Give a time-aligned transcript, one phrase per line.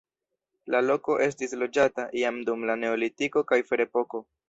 [0.75, 4.29] La loko estis loĝata jam dum la neolitiko kaj ferepoko.